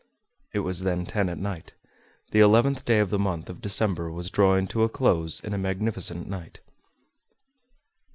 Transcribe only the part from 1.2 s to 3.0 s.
at night. The eleventh day